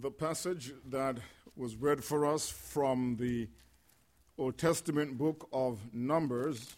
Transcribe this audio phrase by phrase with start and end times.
[0.00, 1.18] The passage that
[1.56, 3.48] was read for us from the
[4.38, 6.76] Old Testament book of Numbers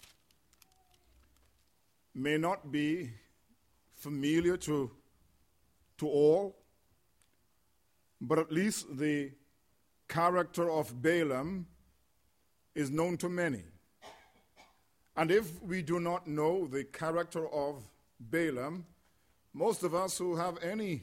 [2.14, 3.10] may not be
[3.92, 4.90] familiar to,
[5.98, 6.56] to all,
[8.22, 9.32] but at least the
[10.08, 11.66] character of Balaam
[12.74, 13.64] is known to many.
[15.14, 17.84] And if we do not know the character of
[18.18, 18.86] Balaam,
[19.52, 21.02] most of us who have any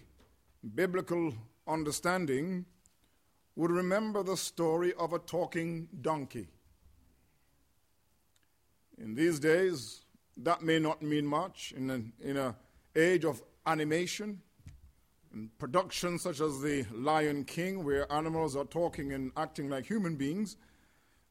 [0.74, 1.32] biblical
[1.68, 2.66] understanding
[3.56, 6.48] would remember the story of a talking donkey.
[8.98, 10.06] In these days,
[10.38, 11.74] that may not mean much.
[11.76, 12.56] In an in a
[12.96, 14.42] age of animation
[15.34, 20.16] in productions such as The Lion King, where animals are talking and acting like human
[20.16, 20.58] beings,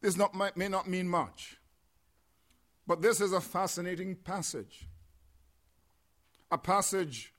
[0.00, 1.59] this not, may not mean much.
[2.87, 4.88] But this is a fascinating passage.
[6.52, 7.34] A passage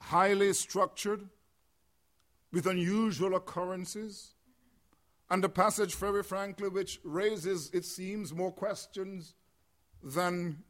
[0.00, 1.28] highly structured,
[2.54, 4.34] with unusual occurrences,
[5.28, 9.34] and a passage, very frankly, which raises, it seems, more questions
[10.00, 10.62] than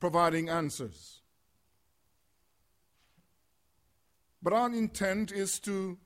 [0.00, 1.20] providing answers.
[4.42, 5.98] But our intent is to,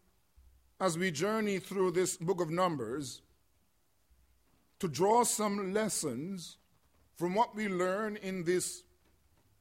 [0.81, 3.23] as we journey through this book of Numbers,
[4.81, 6.57] to draw some lessons
[7.15, 8.83] from what we learn in this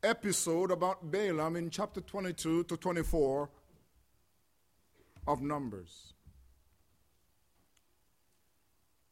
[0.01, 3.49] episode about Balaam in chapter 22 to 24
[5.27, 6.13] of Numbers.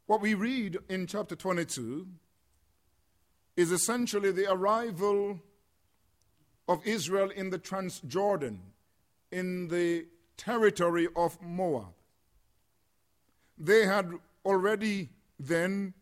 [0.06, 2.08] What we read in chapter 22
[3.58, 5.40] is essentially the arrival
[6.68, 8.60] of Israel in the Transjordan,
[9.32, 10.06] in the
[10.38, 11.94] territory of Moab.
[13.58, 14.12] They had
[14.46, 15.94] already then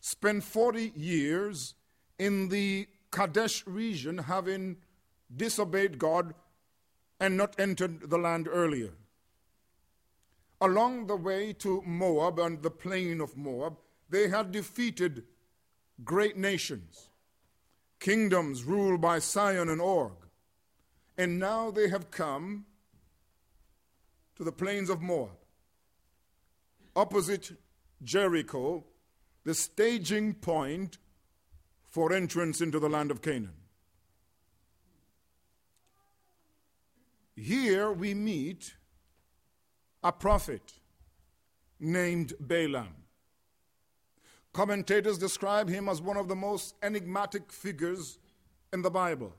[0.00, 1.74] spent 40 years
[2.18, 4.76] in the Kadesh region, having
[5.34, 6.34] disobeyed God
[7.20, 8.90] and not entered the land earlier.
[10.64, 13.76] Along the way to Moab and the plain of Moab,
[14.08, 15.24] they had defeated
[16.02, 17.10] great nations,
[18.00, 20.24] kingdoms ruled by Sihon and Og.
[21.18, 22.64] And now they have come
[24.36, 25.36] to the plains of Moab,
[26.96, 27.52] opposite
[28.02, 28.84] Jericho,
[29.44, 30.96] the staging point
[31.90, 33.52] for entrance into the land of Canaan.
[37.36, 38.76] Here we meet
[40.04, 40.74] a prophet
[41.80, 42.94] named Balaam.
[44.52, 48.18] Commentators describe him as one of the most enigmatic figures
[48.72, 49.34] in the Bible.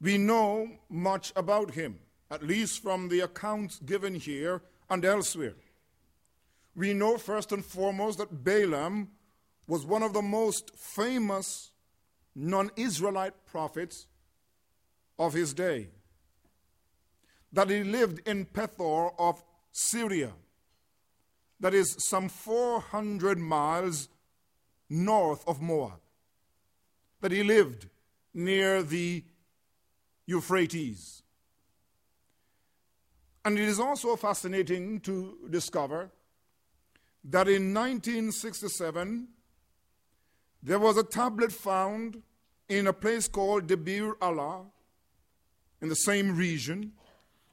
[0.00, 1.98] We know much about him,
[2.30, 5.54] at least from the accounts given here and elsewhere.
[6.76, 9.10] We know first and foremost that Balaam
[9.66, 11.72] was one of the most famous
[12.34, 14.06] non Israelite prophets
[15.18, 15.88] of his day.
[17.54, 19.42] That he lived in Pethor of
[19.72, 20.32] Syria,
[21.60, 24.08] that is some 400 miles
[24.90, 26.00] north of Moab.
[27.20, 27.88] That he lived
[28.34, 29.24] near the
[30.26, 31.22] Euphrates.
[33.44, 36.10] And it is also fascinating to discover
[37.24, 39.28] that in 1967,
[40.62, 42.22] there was a tablet found
[42.68, 44.62] in a place called Debir Allah
[45.80, 46.92] in the same region,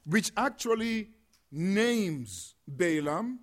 [0.05, 1.09] which actually
[1.51, 3.39] names Balaam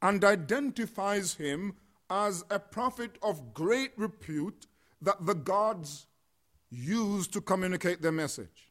[0.00, 1.74] and identifies him
[2.10, 4.66] as a prophet of great repute
[5.02, 6.06] that the gods
[6.70, 8.70] used to communicate their message.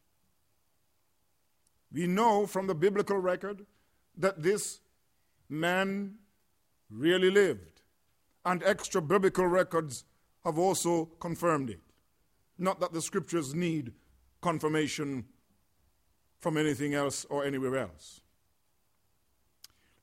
[1.92, 3.66] We know from the biblical record
[4.18, 4.80] that this
[5.50, 6.16] man
[6.90, 7.82] really lived
[8.46, 10.06] and extra biblical records
[10.44, 11.82] have also confirmed it.
[12.58, 13.94] Not that the scriptures need
[14.42, 15.26] confirmation
[16.40, 18.22] from anything else or anywhere else.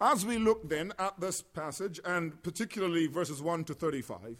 [0.00, 4.36] As we look then at this passage, and particularly verses 1 to 35,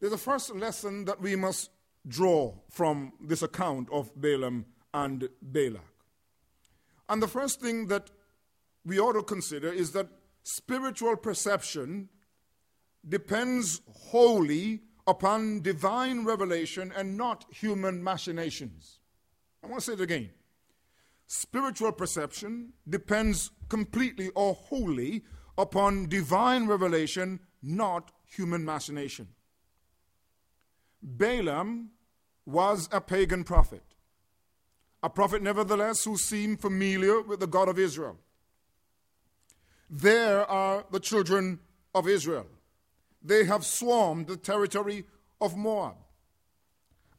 [0.00, 1.70] there's a first lesson that we must
[2.06, 5.82] draw from this account of Balaam and Balak.
[7.08, 8.10] And the first thing that
[8.84, 10.08] we ought to consider is that
[10.42, 12.08] spiritual perception
[13.06, 19.00] depends wholly upon divine revelation and not human machinations.
[19.62, 20.30] I want to say it again.
[21.32, 25.22] Spiritual perception depends completely or wholly
[25.56, 29.28] upon divine revelation, not human machination.
[31.00, 31.90] Balaam
[32.44, 33.84] was a pagan prophet,
[35.04, 38.18] a prophet, nevertheless, who seemed familiar with the God of Israel.
[39.88, 41.60] There are the children
[41.94, 42.48] of Israel
[43.22, 45.04] they have swarmed the territory
[45.40, 45.94] of Moab.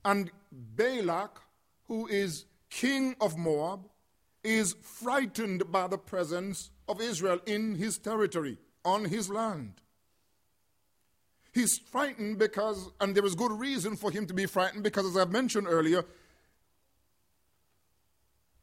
[0.04, 1.40] And Balak,
[1.88, 3.88] who is king of Moab,
[4.44, 9.82] is frightened by the presence of Israel in his territory, on his land.
[11.54, 15.18] He's frightened because, and there is good reason for him to be frightened because, as
[15.18, 16.06] I've mentioned earlier,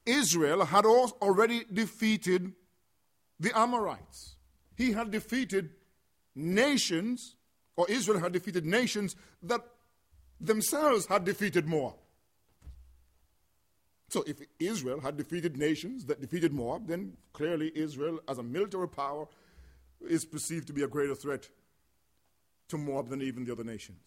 [0.07, 2.53] Israel had already defeated
[3.39, 4.37] the Amorites.
[4.75, 5.71] He had defeated
[6.35, 7.37] nations,
[7.77, 9.61] or Israel had defeated nations that
[10.41, 11.95] themselves had defeated Moab.
[14.08, 18.88] So if Israel had defeated nations that defeated Moab, then clearly Israel, as a military
[18.88, 19.26] power,
[20.00, 21.49] is perceived to be a greater threat
[22.69, 24.00] to Moab than even the other nations.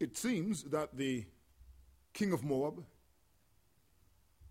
[0.00, 1.24] It seems that the
[2.12, 2.84] king of Moab,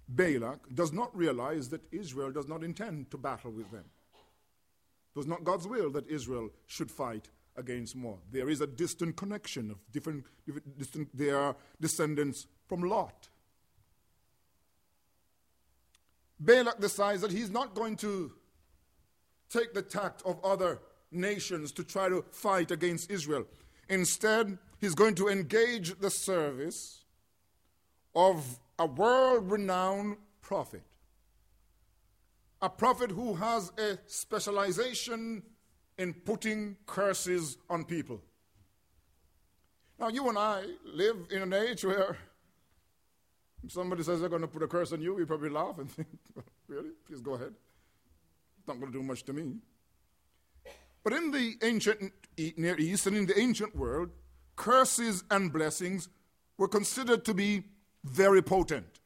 [0.07, 3.85] Balak, does not realize that Israel does not intend to battle with them.
[4.13, 8.19] It was not God's will that Israel should fight against Moab.
[8.31, 13.29] There is a distant connection of different, different distant, they are descendants from Lot.
[16.39, 18.31] Balak decides that he's not going to
[19.49, 20.79] take the tact of other
[21.11, 23.45] nations to try to fight against Israel.
[23.87, 27.05] Instead, he's going to engage the service
[28.15, 30.83] of a world renowned prophet.
[32.61, 35.43] A prophet who has a specialization
[35.97, 38.21] in putting curses on people.
[39.99, 42.17] Now, you and I live in an age where
[43.67, 46.07] somebody says they're going to put a curse on you, we probably laugh and think,
[46.67, 46.89] really?
[47.07, 47.53] Please go ahead.
[48.59, 49.55] It's not going to do much to me.
[51.03, 52.11] But in the ancient
[52.57, 54.09] Near East and in the ancient world,
[54.55, 56.09] curses and blessings
[56.57, 57.63] were considered to be
[58.03, 58.99] very potent.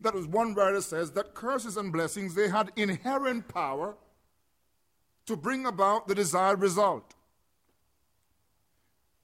[0.00, 3.96] That was one writer says that curses and blessings they had inherent power
[5.26, 7.14] to bring about the desired result.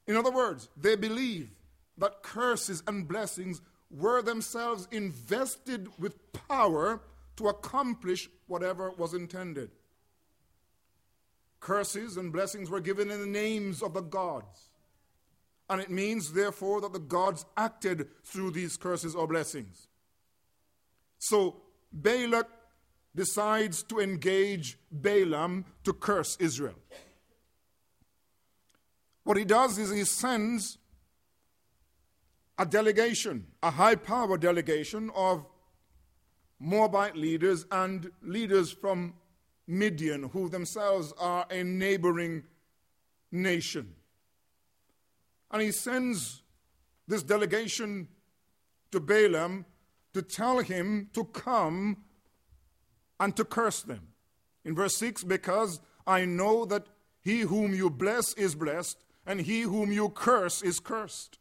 [0.07, 1.51] In other words, they believe
[1.99, 3.61] that curses and blessings
[3.91, 7.03] were themselves invested with power
[7.37, 9.71] to accomplish whatever was intended.
[11.61, 14.71] Curses and blessings were given in the names of the gods.
[15.69, 19.87] And it means, therefore, that the gods acted through these curses or blessings.
[21.19, 21.57] So
[21.93, 22.49] Balak
[23.15, 26.79] decides to engage Balaam to curse Israel.
[29.25, 30.79] What he does is he sends
[32.59, 35.47] a delegation, a high power delegation of
[36.59, 39.15] Moabite leaders and leaders from
[39.67, 42.43] Midian, who themselves are a neighboring
[43.33, 43.95] nation.
[45.51, 46.43] And he sends
[47.09, 48.09] this delegation
[48.93, 49.65] to Balaam
[50.13, 52.05] to tell him to come
[53.21, 54.09] and to curse them.
[54.65, 56.87] In verse 6, because I know that
[57.23, 61.39] he whom you bless is blessed, and he whom you curse is cursed.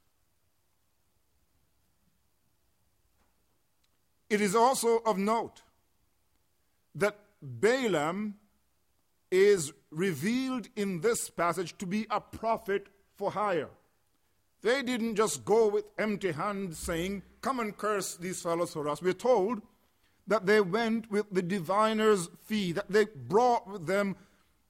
[4.30, 5.64] It is also of note
[6.94, 8.36] that Balaam
[9.32, 13.70] is revealed in this passage to be a prophet for hire.
[14.62, 19.02] They didn't just go with empty hands saying, Come and curse these fellows for us.
[19.02, 19.62] We're told
[20.30, 24.16] that they went with the diviner's fee, that they brought with them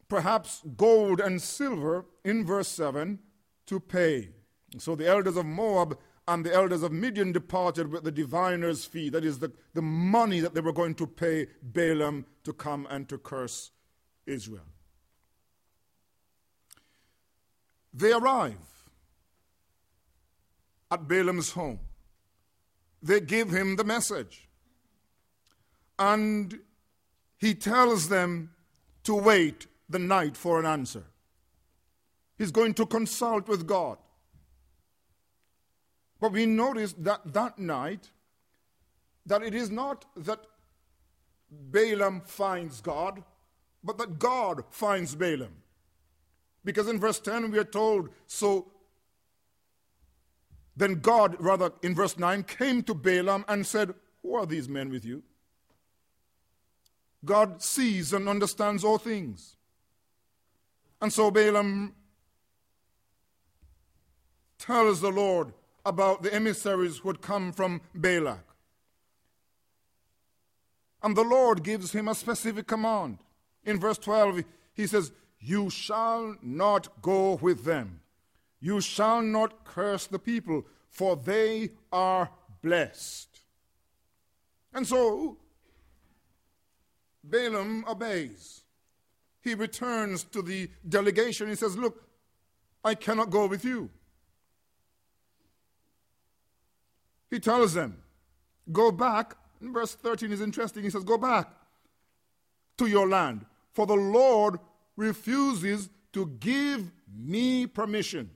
[0.08, 3.20] perhaps gold and silver in verse 7
[3.68, 4.30] to pay.
[4.78, 9.10] So the elders of Moab and the elders of Midian departed with the diviner's fee,
[9.10, 13.10] that is, the, the money that they were going to pay Balaam to come and
[13.10, 13.72] to curse
[14.26, 14.66] Israel.
[17.94, 18.56] They arrive
[20.90, 21.80] at Balaam's home.
[23.02, 24.49] They give him the message.
[26.00, 26.60] And
[27.38, 28.52] he tells them
[29.04, 31.04] to wait the night for an answer.
[32.38, 33.98] He's going to consult with God.
[36.20, 38.12] But we notice that that night,
[39.26, 40.40] that it is not that
[41.52, 43.24] Balaam finds God,
[43.84, 45.56] but that God finds Balaam.
[46.64, 48.72] Because in verse 10 we are told, so
[50.76, 54.90] then God, rather in verse 9, came to Balaam and said, Who are these men
[54.90, 55.24] with you?
[57.24, 59.56] God sees and understands all things.
[61.02, 61.96] And so Balaam
[64.58, 65.54] tells the Lord,
[65.86, 68.46] about the emissaries who had come from Balak.
[71.02, 73.20] And the Lord gives him a specific command.
[73.64, 78.02] In verse 12, he says, You shall not go with them.
[78.60, 82.30] You shall not curse the people, for they are
[82.62, 83.42] blessed.
[84.74, 85.38] And so,
[87.24, 88.64] Balaam obeys.
[89.42, 91.48] He returns to the delegation.
[91.48, 92.04] He says, Look,
[92.84, 93.90] I cannot go with you.
[97.30, 97.98] he tells them,
[98.72, 99.36] Go back.
[99.62, 100.84] In verse 13 is interesting.
[100.84, 101.50] He says, Go back
[102.78, 104.60] to your land, for the Lord
[104.96, 108.30] refuses to give me permission.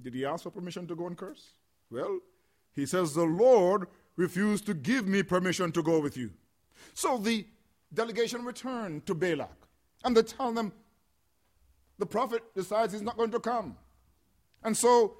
[0.00, 1.54] Did he ask for permission to go and curse?
[1.90, 2.20] Well,
[2.74, 6.30] he says, The Lord refused to give me permission to go with you.
[6.94, 7.46] So the
[7.92, 9.68] delegation returned to Balak,
[10.04, 10.72] and they tell them,
[11.98, 13.76] The prophet decides he's not going to come.
[14.64, 15.16] And so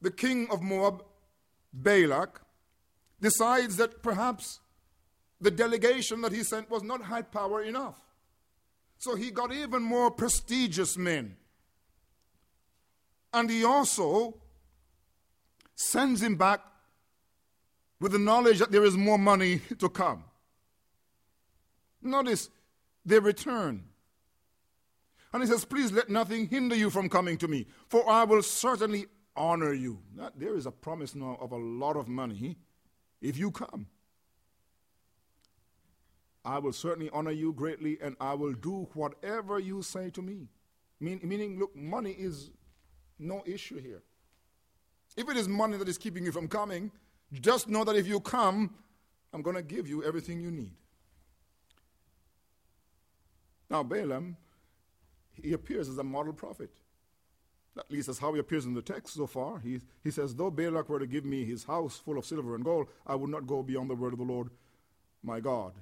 [0.00, 1.04] the king of Moab,
[1.72, 2.40] Balak,
[3.20, 4.60] decides that perhaps
[5.40, 7.98] the delegation that he sent was not high power enough.
[8.98, 11.36] So he got even more prestigious men.
[13.32, 14.36] And he also
[15.74, 16.60] sends him back
[18.00, 20.24] with the knowledge that there is more money to come.
[22.04, 22.50] Notice
[23.04, 23.84] they return.
[25.32, 28.42] And he says, Please let nothing hinder you from coming to me, for I will
[28.42, 29.06] certainly
[29.36, 29.98] honor you.
[30.36, 32.56] there is a promise now of a lot of money
[33.20, 33.86] if you come.
[36.44, 40.48] I will certainly honor you greatly, and I will do whatever you say to me.
[41.00, 42.50] Mean, meaning, look, money is
[43.18, 44.02] no issue here.
[45.16, 46.92] If it is money that is keeping you from coming,
[47.32, 48.74] just know that if you come,
[49.32, 50.74] I'm going to give you everything you need.
[53.70, 54.36] Now, Balaam,
[55.32, 56.70] he appears as a model prophet.
[57.76, 59.58] At least that's how he appears in the text so far.
[59.58, 62.64] He, he says, Though Balak were to give me his house full of silver and
[62.64, 64.50] gold, I would not go beyond the word of the Lord
[65.22, 65.72] my God.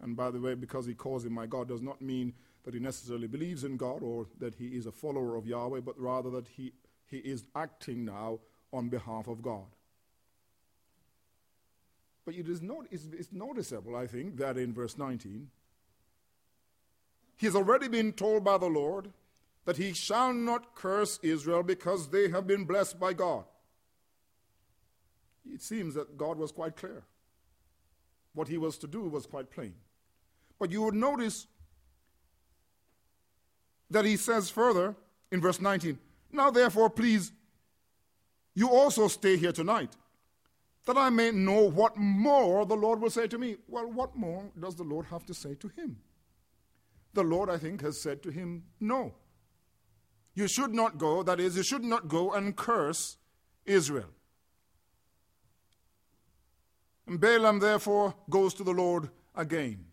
[0.00, 2.32] And by the way, because he calls him my God does not mean
[2.64, 6.00] that he necessarily believes in God or that he is a follower of Yahweh, but
[6.00, 6.72] rather that he,
[7.06, 8.40] he is acting now
[8.72, 9.66] on behalf of God.
[12.24, 15.48] But it is not, it's, it's noticeable, I think, that in verse 19,
[17.36, 19.10] he has already been told by the Lord
[19.64, 23.44] that he shall not curse Israel because they have been blessed by God.
[25.46, 27.02] It seems that God was quite clear.
[28.34, 29.74] What he was to do was quite plain.
[30.58, 31.46] But you would notice
[33.90, 34.94] that he says further
[35.30, 35.98] in verse 19,
[36.32, 37.32] Now therefore, please,
[38.54, 39.96] you also stay here tonight,
[40.86, 43.56] that I may know what more the Lord will say to me.
[43.68, 45.96] Well, what more does the Lord have to say to him?
[47.14, 49.14] The Lord, I think, has said to him, No.
[50.34, 53.16] You should not go, that is, you should not go and curse
[53.64, 54.10] Israel.
[57.06, 59.86] And Balaam therefore goes to the Lord again.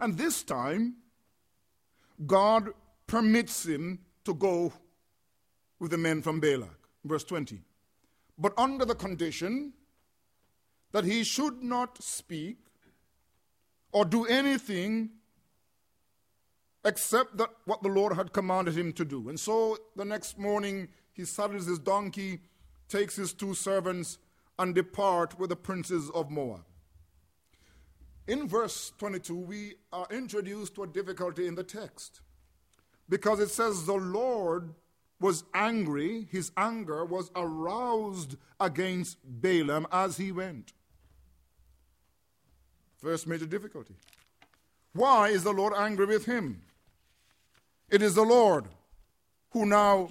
[0.00, 0.96] And this time,
[2.26, 2.70] God
[3.06, 4.72] permits him to go
[5.78, 6.88] with the men from Balak.
[7.04, 7.60] Verse 20.
[8.38, 9.74] But under the condition
[10.92, 12.58] that he should not speak
[13.92, 15.10] or do anything
[16.84, 19.28] except that what the Lord had commanded him to do.
[19.28, 22.40] And so the next morning he saddles his donkey,
[22.88, 24.18] takes his two servants,
[24.58, 26.64] and depart with the princes of Moab.
[28.26, 32.20] In verse 22, we are introduced to a difficulty in the text
[33.08, 34.74] because it says the Lord
[35.20, 40.72] was angry, his anger was aroused against Balaam as he went.
[42.96, 43.94] First major difficulty.
[44.92, 46.62] Why is the Lord angry with him?
[47.90, 48.66] It is the Lord
[49.50, 50.08] who now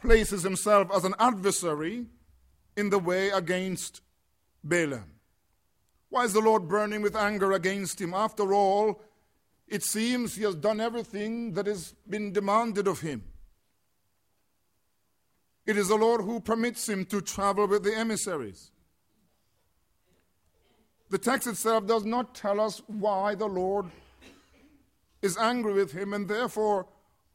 [0.00, 2.06] places himself as an adversary
[2.76, 4.00] in the way against
[4.64, 5.12] Balaam.
[6.08, 8.14] Why is the Lord burning with anger against him?
[8.14, 9.00] After all,
[9.68, 13.22] it seems he has done everything that has been demanded of him.
[15.66, 18.72] It is the Lord who permits him to travel with the emissaries.
[21.10, 23.86] The text itself does not tell us why the Lord
[25.22, 26.86] is angry with him, and therefore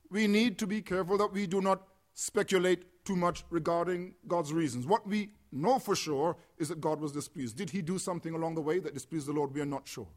[0.09, 4.85] we need to be careful that we do not speculate too much regarding God's reasons.
[4.87, 7.57] What we know for sure is that God was displeased.
[7.57, 9.53] Did he do something along the way that displeased the Lord?
[9.53, 10.07] We are not sure.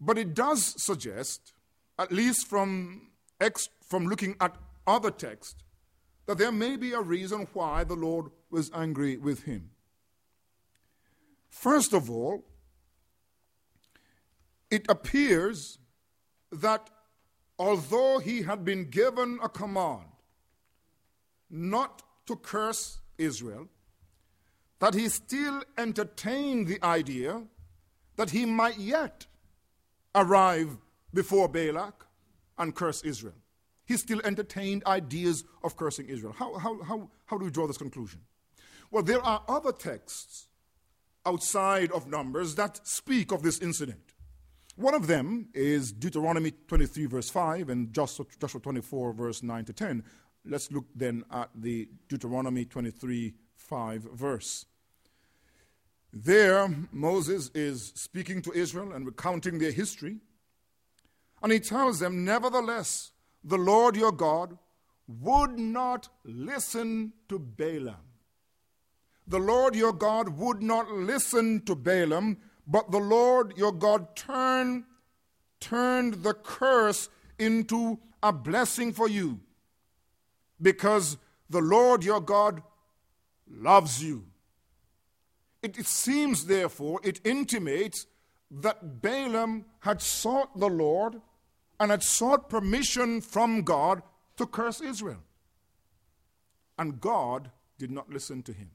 [0.00, 1.52] But it does suggest,
[1.98, 5.62] at least from, ex- from looking at other texts,
[6.26, 9.70] that there may be a reason why the Lord was angry with him.
[11.50, 12.44] First of all,
[14.70, 15.78] it appears
[16.52, 16.90] that
[17.58, 20.06] although he had been given a command
[21.50, 23.68] not to curse Israel,
[24.78, 27.42] that he still entertained the idea
[28.16, 29.26] that he might yet
[30.14, 30.76] arrive
[31.12, 32.06] before Balak
[32.58, 33.34] and curse Israel.
[33.84, 36.32] He still entertained ideas of cursing Israel.
[36.32, 38.20] How, how, how, how do we draw this conclusion?
[38.90, 40.46] Well, there are other texts
[41.26, 44.09] outside of Numbers that speak of this incident.
[44.80, 48.24] One of them is Deuteronomy 23, verse 5, and Joshua
[48.62, 50.02] 24, verse 9 to 10.
[50.46, 54.64] Let's look then at the Deuteronomy 23 5 verse.
[56.14, 60.16] There, Moses is speaking to Israel and recounting their history.
[61.42, 63.12] And he tells them, Nevertheless,
[63.44, 64.56] the Lord your God
[65.06, 67.96] would not listen to Balaam.
[69.26, 72.38] The Lord your God would not listen to Balaam,
[72.70, 74.84] but the Lord your God turned,
[75.58, 77.08] turned the curse
[77.38, 79.40] into a blessing for you
[80.62, 81.16] because
[81.48, 82.62] the Lord your God
[83.50, 84.24] loves you.
[85.62, 88.06] It, it, seems, therefore, it intimates
[88.50, 91.20] that Balaam had sought the Lord
[91.80, 94.02] and had sought permission from God
[94.36, 95.22] to curse Israel.
[96.78, 98.70] And God did not listen to him.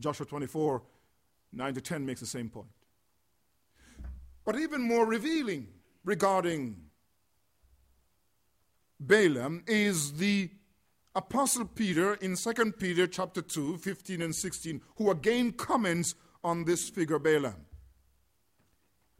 [0.00, 0.82] Joshua 24,
[1.52, 2.68] 9 to 10 makes the same point.
[4.46, 5.66] But even more revealing
[6.04, 6.76] regarding
[9.00, 10.50] Balaam is the
[11.16, 16.88] Apostle Peter in 2 Peter chapter 2, 15 and 16, who again comments on this
[16.88, 17.66] figure Balaam.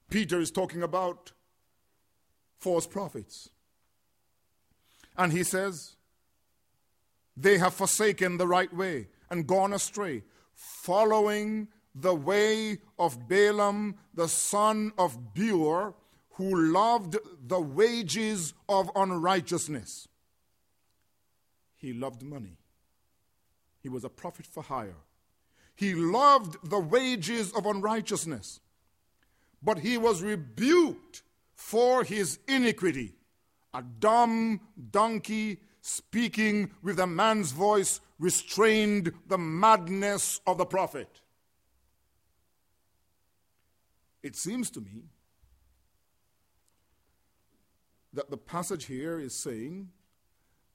[0.09, 1.33] Peter is talking about
[2.57, 3.51] false prophets.
[5.17, 5.97] And he says,
[7.37, 10.23] They have forsaken the right way and gone astray,
[10.55, 11.67] following
[11.99, 15.95] the way of Balaam, the son of Beor,
[16.33, 20.07] who loved the wages of unrighteousness.
[21.75, 22.59] He loved money.
[23.81, 24.97] He was a prophet for hire.
[25.75, 28.61] He loved the wages of unrighteousness.
[29.63, 31.23] But he was rebuked
[31.55, 33.15] for his iniquity.
[33.73, 34.61] A dumb
[34.91, 41.21] donkey speaking with a man's voice restrained the madness of the prophet.
[44.27, 45.05] It seems to me
[48.13, 49.91] that the passage here is saying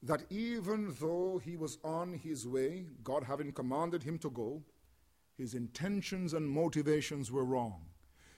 [0.02, 4.64] that even though he was on his way, God having commanded him to go,
[5.38, 7.88] his intentions and motivations were wrong.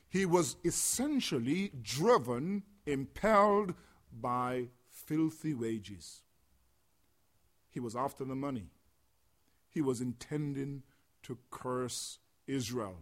[0.09, 3.75] He was essentially driven, impelled
[4.19, 6.23] by filthy wages.
[7.69, 8.71] He was after the money.
[9.69, 10.81] He was intending
[11.21, 12.95] to curse Israel.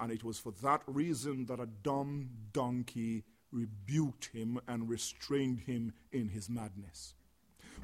[0.00, 5.92] And it was for that reason that a dumb donkey rebuked him and restrained him
[6.12, 7.14] in his madness.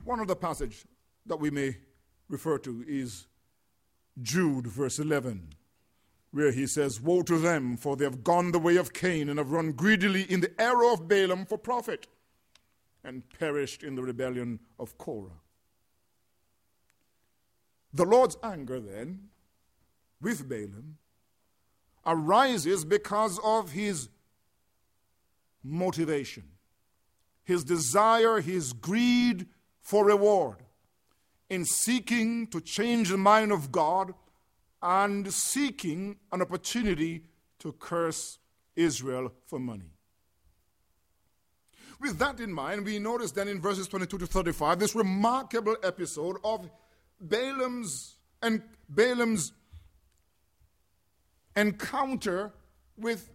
[0.05, 0.85] One other passage
[1.27, 1.77] that we may
[2.29, 3.27] refer to is
[4.23, 5.55] Jude, verse 11,
[6.31, 9.39] where he says, Woe to them, for they have gone the way of Cain and
[9.39, 12.07] have run greedily in the error of Balaam for profit
[13.03, 15.41] and perished in the rebellion of Korah.
[17.93, 19.29] The Lord's anger then
[20.21, 20.99] with Balaam
[22.07, 24.09] arises because of his
[25.63, 26.45] motivation,
[27.45, 29.47] his desire, his greed
[29.81, 30.63] for reward
[31.49, 34.15] in seeking to change the mind of God
[34.83, 37.25] and seeking an opportunity
[37.59, 38.39] to curse
[38.77, 39.91] Israel for money.
[42.01, 46.37] With that in mind, we notice then in verses 22 to 35 this remarkable episode
[46.45, 46.69] of
[47.21, 49.53] Balaam's and Balaam's
[51.57, 52.53] encounter
[52.97, 53.31] with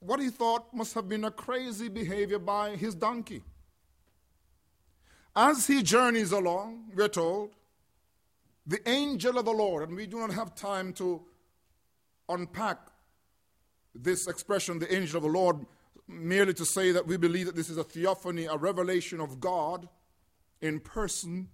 [0.00, 3.42] what he thought must have been a crazy behavior by his donkey.
[5.36, 7.50] As he journeys along, we're told,
[8.66, 11.22] the angel of the Lord, and we do not have time to
[12.28, 12.78] unpack
[13.94, 15.66] this expression, the angel of the Lord,
[16.06, 19.88] merely to say that we believe that this is a theophany, a revelation of God
[20.60, 21.48] in person,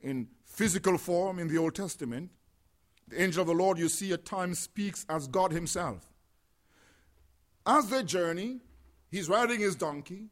[0.00, 2.30] in physical form in the Old Testament.
[3.08, 6.06] The angel of the Lord, you see, at times speaks as God Himself.
[7.66, 8.60] As they journey,
[9.10, 10.30] he's riding his donkey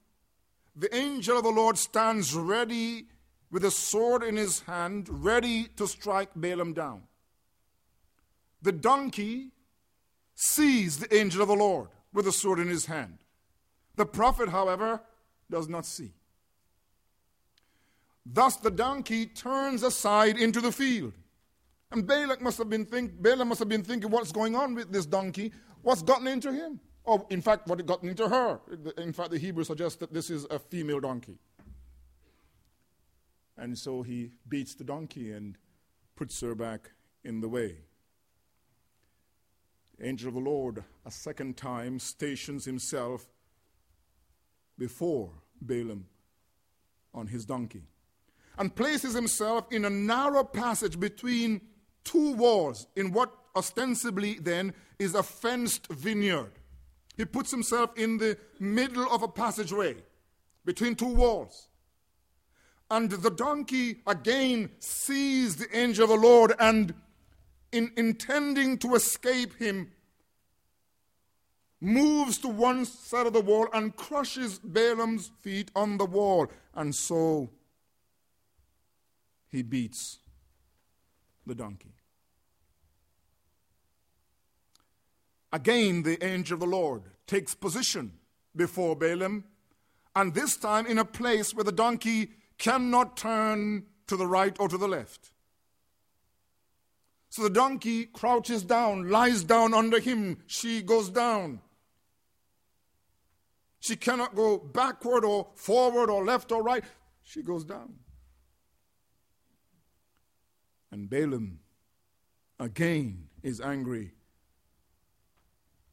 [0.77, 3.07] the angel of the Lord stands ready
[3.51, 7.03] with a sword in his hand, ready to strike Balaam down.
[8.61, 9.53] The donkey
[10.35, 13.19] sees the angel of the Lord with a sword in his hand.
[13.97, 15.01] The prophet, however,
[15.51, 16.13] does not see.
[18.27, 21.15] Thus the donkey turns aside into the field.
[21.93, 24.93] And Balak must have been think, Balaam must have been thinking, what's going on with
[24.93, 25.53] this donkey?
[25.83, 26.81] What's gotten into him?
[27.05, 28.61] Or, in fact, what had gotten into her.
[28.99, 31.39] In fact, the Hebrew suggests that this is a female donkey.
[33.57, 35.57] And so he beats the donkey and
[36.17, 36.91] puts her back
[37.25, 37.77] in the way.
[39.99, 43.27] The angel of the Lord, a second time, stations himself
[44.77, 46.07] before Balaam
[47.15, 47.85] on his donkey
[48.59, 51.61] and places himself in a narrow passage between
[52.07, 56.53] two walls in what ostensibly then is a fenced vineyard.
[57.17, 59.97] He puts himself in the middle of a passageway
[60.65, 61.69] between two walls.
[62.91, 66.95] And the donkey again sees the angel of the Lord and,
[67.73, 69.91] in intending to escape him,
[71.81, 76.47] moves to one side of the wall and crushes Balaam's feet on the wall.
[76.75, 77.51] And so
[79.51, 80.19] he beats
[81.47, 81.95] the donkey.
[85.53, 88.13] Again, the angel of the Lord takes position
[88.55, 89.45] before Balaam,
[90.15, 94.69] and this time in a place where the donkey cannot turn to the right or
[94.69, 95.31] to the left.
[97.29, 100.39] So the donkey crouches down, lies down under him.
[100.47, 101.61] She goes down.
[103.81, 106.85] She cannot go backward or forward or left or right.
[107.23, 107.95] She goes down.
[110.97, 111.59] And Balaam
[112.59, 114.13] again is angry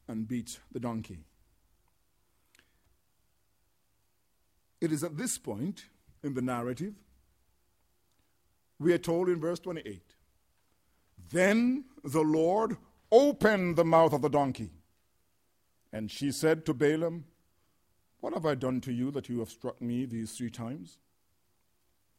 [0.08, 1.26] and beats the donkey.
[4.80, 5.84] It is at this point
[6.22, 6.94] in the narrative
[8.78, 10.00] we are told in verse 28
[11.30, 12.78] Then the Lord
[13.12, 14.70] opened the mouth of the donkey,
[15.92, 17.26] and she said to Balaam,
[18.20, 20.96] what have I done to you that you have struck me these three times?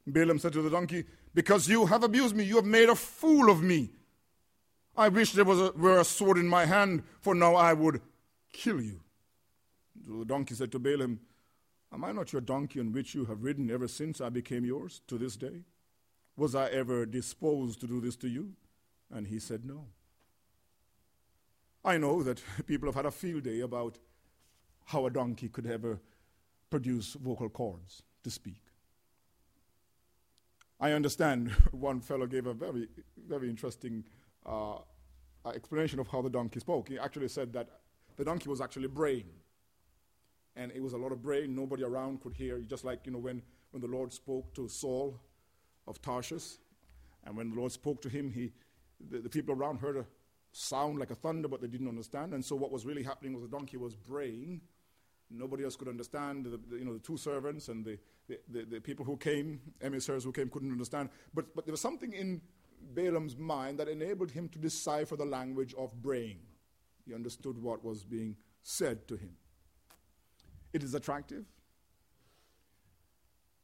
[0.08, 3.50] Balaam said to the donkey, Because you have abused me, you have made a fool
[3.50, 3.90] of me.
[4.98, 8.02] I wish there was a, were a sword in my hand, for now I would
[8.54, 9.02] kill you.
[10.08, 11.20] The donkey said to Balaam,
[11.92, 15.02] Am I not your donkey on which you have ridden ever since I became yours
[15.08, 15.64] to this day?
[16.38, 18.54] Was I ever disposed to do this to you?
[19.12, 19.86] And he said, No.
[21.84, 23.98] I know that people have had a field day about
[24.86, 26.00] how a donkey could ever
[26.70, 28.65] produce vocal cords to speak.
[30.80, 32.88] I understand one fellow gave a very,
[33.28, 34.04] very interesting
[34.46, 34.78] uh,
[35.54, 36.90] explanation of how the donkey spoke.
[36.90, 37.70] He actually said that
[38.18, 39.26] the donkey was actually brain.
[40.56, 42.60] And it was a lot of brain, nobody around could hear.
[42.60, 45.20] Just like, you know, when, when the Lord spoke to Saul
[45.88, 46.58] of Tarshish,
[47.26, 48.54] and when the Lord spoke to him, he,
[49.10, 50.06] the, the people around heard a
[50.54, 52.34] sound like a thunder, but they didn't understand.
[52.34, 54.62] And so what was really happening was the donkey was braying
[55.30, 56.46] Nobody else could understand.
[56.46, 57.98] The, the, you know, the two servants and the,
[58.50, 61.10] the, the, people who came, emissaries who came, couldn't understand.
[61.34, 62.42] But, but there was something in
[62.94, 66.40] Balaam's mind that enabled him to decipher the language of braying.
[67.06, 69.36] He understood what was being said to him.
[70.74, 71.46] It is attractive.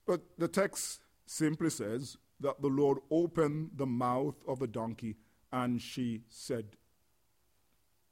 [0.06, 5.16] But the text simply says that the Lord opened the mouth of the donkey
[5.52, 6.78] and she said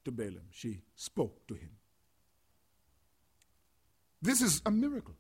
[0.05, 1.78] to Balaam, she spoke to him.
[4.21, 5.15] This is a miracle.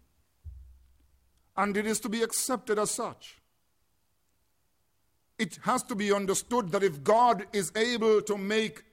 [1.55, 3.37] And it is to be accepted as such.
[5.37, 8.83] It has to be understood that if God is able to make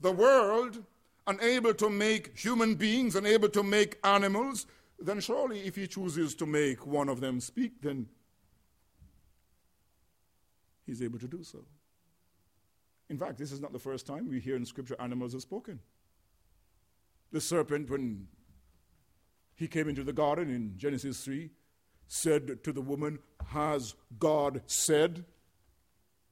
[0.00, 0.82] the world
[1.26, 4.66] and able to make human beings and able to make animals,
[4.98, 8.06] then surely if He chooses to make one of them speak, then
[10.86, 11.64] He's able to do so.
[13.08, 15.80] In fact, this is not the first time we hear in Scripture animals have spoken.
[17.32, 18.28] The serpent, when
[19.56, 21.50] he came into the garden in Genesis 3,
[22.08, 25.24] said to the woman, Has God said?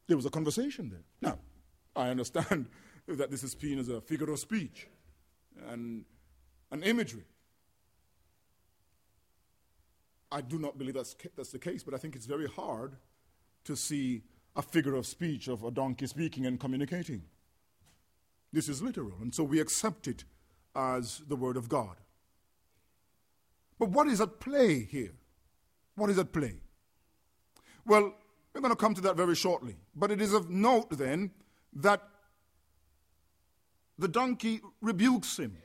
[0.09, 1.05] There was a conversation there.
[1.21, 1.39] Now,
[1.95, 2.67] I understand
[3.07, 4.89] that this is seen as a figure of speech
[5.69, 6.05] and
[6.71, 7.25] an imagery.
[10.31, 12.97] I do not believe that's, that's the case, but I think it's very hard
[13.65, 14.23] to see
[14.57, 17.23] a figure of speech of a donkey speaking and communicating.
[18.53, 20.25] This is literal, and so we accept it
[20.75, 21.97] as the Word of God.
[23.83, 25.11] But what is at play here?
[25.97, 26.55] What is at play?
[27.85, 28.15] Well,
[28.55, 29.75] we're going to come to that very shortly.
[29.93, 31.33] But it is of note then
[31.73, 32.01] that
[33.99, 35.57] the donkey rebukes him.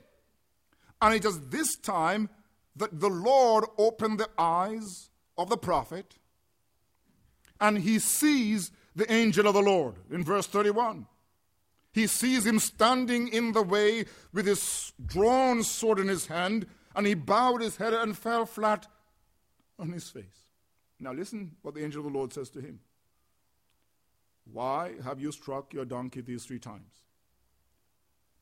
[1.00, 2.28] And it is this time
[2.74, 6.16] that the Lord opened the eyes of the prophet
[7.60, 11.06] and he sees the angel of the Lord in verse 31.
[11.92, 16.66] He sees him standing in the way with his drawn sword in his hand
[16.98, 18.88] and he bowed his head and fell flat
[19.78, 20.50] on his face.
[20.98, 22.80] Now, listen what the angel of the Lord says to him
[24.52, 27.04] Why have you struck your donkey these three times?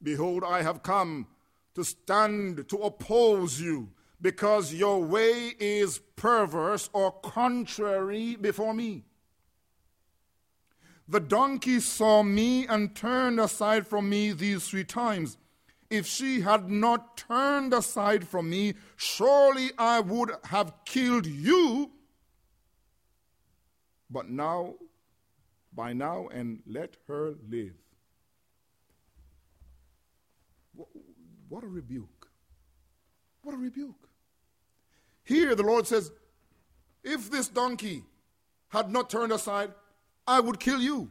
[0.02, 1.26] Behold, I have come
[1.74, 3.90] to stand to oppose you,
[4.22, 9.04] because your way is perverse or contrary before me.
[11.06, 15.36] The donkey saw me and turned aside from me these three times.
[15.88, 21.92] If she had not turned aside from me, surely I would have killed you.
[24.10, 24.74] But now,
[25.72, 27.74] by now, and let her live.
[31.48, 32.28] What a rebuke.
[33.42, 34.08] What a rebuke.
[35.22, 36.10] Here the Lord says,
[37.04, 38.02] if this donkey
[38.68, 39.72] had not turned aside,
[40.26, 41.10] I would kill you.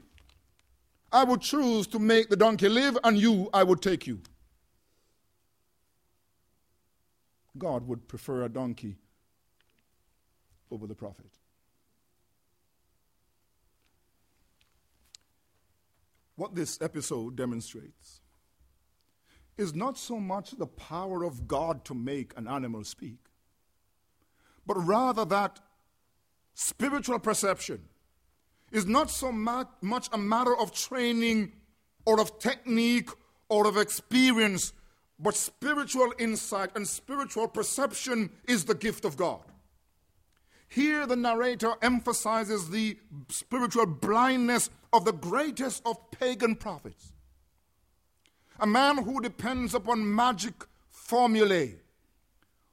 [1.12, 4.20] I would choose to make the donkey live, and you, I would take you.
[7.58, 8.98] God would prefer a donkey
[10.72, 11.32] over the prophet.
[16.36, 18.22] What this episode demonstrates
[19.58, 23.20] is not so much the power of God to make an animal speak,
[24.66, 25.62] but rather that
[26.54, 27.86] spiritual perception
[28.72, 31.54] is not so much a matter of training
[32.06, 33.10] or of technique
[33.48, 34.74] or of experience,
[35.20, 39.42] but spiritual insight and spiritual perception is the gift of God.
[40.68, 42.98] Here, the narrator emphasizes the
[43.30, 47.14] spiritual blindness of the greatest of pagan prophets.
[48.60, 50.54] A man who depends upon magic
[50.92, 51.76] formulae,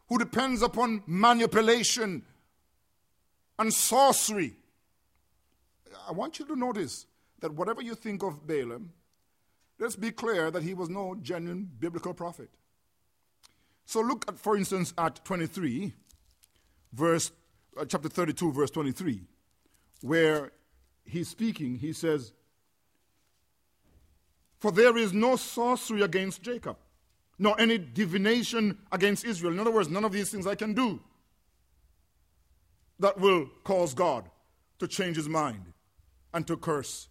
[0.09, 2.23] who depends upon manipulation
[3.59, 4.57] and sorcery.
[6.09, 7.07] I want you to notice
[7.41, 8.93] that whatever you think of Balaam,
[9.83, 12.49] let's be clear that he was no genuine biblical prophet.
[13.85, 15.93] So look at, for instance, at 23,
[16.93, 17.33] verse
[17.77, 19.23] uh, chapter 32, verse 23,
[20.03, 20.53] where
[21.05, 22.33] he's speaking, he says,
[24.61, 26.77] For there is no sorcery against Jacob,
[27.37, 29.53] nor any divination against Israel.
[29.53, 31.01] In other words, none of these things I can do
[33.01, 34.31] that will cause God
[34.79, 35.73] to change his mind
[36.33, 37.09] and to curse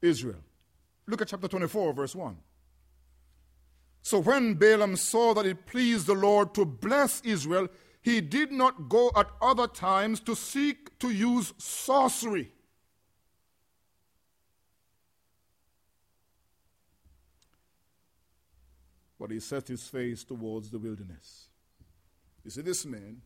[0.00, 0.42] Israel.
[1.06, 2.36] Look at chapter 24, verse 1.
[4.02, 7.68] So when Balaam saw that it pleased the Lord to bless Israel,
[8.00, 12.52] he did not go at other times to seek to use sorcery.
[19.20, 21.48] But he set his face towards the wilderness.
[22.44, 23.22] You see, this man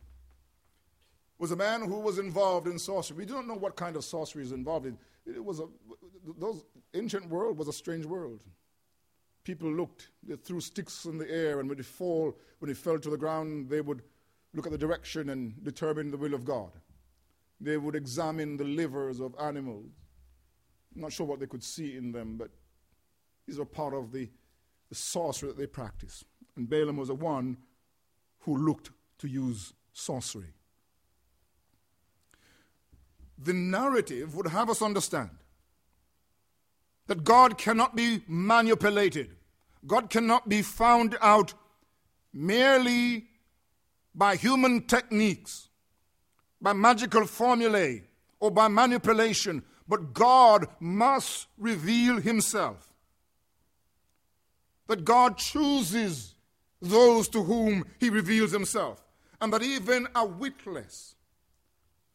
[1.39, 3.17] was a man who was involved in sorcery.
[3.17, 4.97] We don't know what kind of sorcery is involved in.
[5.25, 5.67] It was a
[6.37, 8.41] those ancient world was a strange world.
[9.43, 12.99] People looked, they threw sticks in the air, and when they fall, when they fell
[12.99, 14.01] to the ground, they would
[14.53, 16.71] look at the direction and determine the will of God.
[17.61, 19.85] They would examine the livers of animals.
[20.93, 22.49] I'm not sure what they could see in them, but
[23.47, 24.29] these were part of the,
[24.89, 26.25] the sorcery that they practiced.
[26.55, 27.57] And Balaam was the one
[28.39, 30.53] who looked to use sorcery.
[33.37, 35.29] The narrative would have us understand
[37.07, 39.35] that God cannot be manipulated.
[39.85, 41.53] God cannot be found out
[42.33, 43.27] merely
[44.13, 45.69] by human techniques,
[46.61, 48.03] by magical formulae,
[48.39, 52.93] or by manipulation, but God must reveal Himself.
[54.87, 56.35] That God chooses
[56.81, 59.03] those to whom He reveals Himself,
[59.39, 61.15] and that even a witless,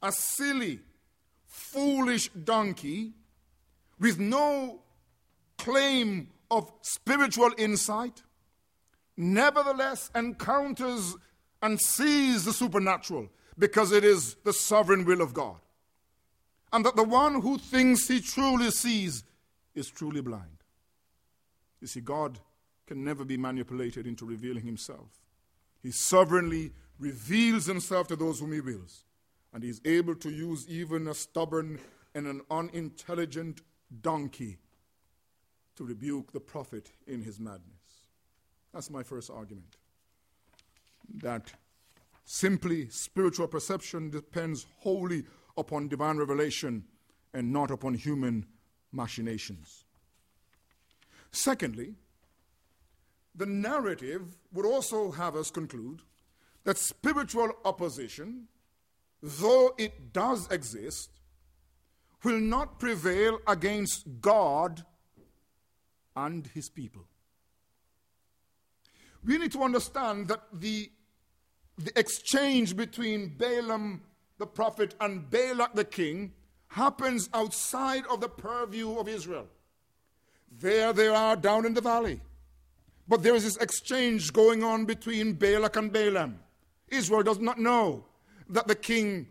[0.03, 0.81] a silly,
[1.53, 3.13] foolish donkey
[4.01, 4.81] with no
[5.59, 8.23] claim of spiritual insight
[9.19, 11.15] nevertheless encounters
[11.61, 15.59] and sees the supernatural because it is the sovereign will of God.
[16.73, 19.23] And that the one who thinks he truly sees
[19.75, 20.65] is truly blind.
[21.83, 22.39] You see, God
[22.87, 25.21] can never be manipulated into revealing himself.
[25.83, 29.05] He sovereignly reveals himself to those whom he wills.
[29.53, 31.79] And he's able to use even a stubborn
[32.15, 33.61] and an unintelligent
[34.01, 34.59] donkey
[35.77, 38.09] to rebuke the prophet in his madness.
[38.73, 39.77] That's my first argument
[41.15, 41.53] that
[42.25, 45.25] simply spiritual perception depends wholly
[45.57, 46.85] upon divine revelation
[47.35, 48.47] and not upon human
[48.93, 49.85] machinations.
[51.31, 51.95] Secondly,
[53.35, 56.03] the narrative would also have us conclude
[56.65, 58.47] that spiritual opposition,
[59.23, 61.11] though it does exist,
[62.25, 64.85] will not prevail against God
[66.15, 67.05] and his people
[69.25, 70.91] we need to understand that the,
[71.79, 74.03] the exchange between Balaam
[74.39, 76.33] the prophet and Balak the king
[76.69, 79.47] happens outside of the purview of Israel.
[80.51, 82.21] There they are down in the valley.
[83.07, 86.41] But there is this exchange going on between Balak and Balaam.
[86.89, 88.05] Israel does not know
[88.53, 89.27] that the king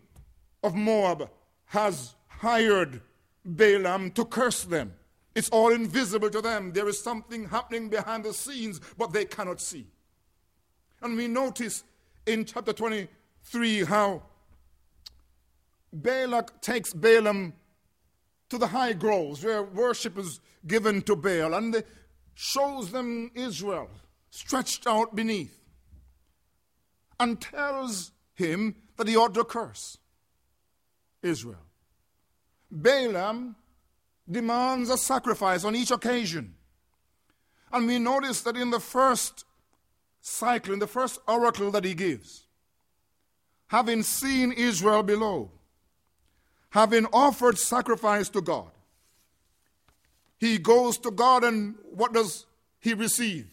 [0.62, 1.30] of Moab
[1.66, 3.00] has hired
[3.44, 4.94] Balaam to curse them.
[5.34, 6.72] It's all invisible to them.
[6.72, 9.86] There is something happening behind the scenes, but they cannot see.
[11.00, 11.84] And we notice
[12.26, 14.22] in chapter 23 how
[15.92, 17.54] Balak takes Balaam
[18.50, 21.82] to the high groves where worship is given to Baal and
[22.34, 23.88] shows them Israel
[24.30, 25.58] stretched out beneath
[27.18, 29.98] and tells him that he ought to curse.
[31.22, 31.66] Israel.
[32.70, 33.56] Balaam
[34.30, 36.54] demands a sacrifice on each occasion.
[37.72, 39.44] And we notice that in the first
[40.20, 42.44] cycle, in the first oracle that he gives,
[43.66, 45.50] having seen Israel below,
[46.70, 48.70] having offered sacrifice to God,
[50.38, 52.46] he goes to God and what does
[52.78, 53.48] he receive?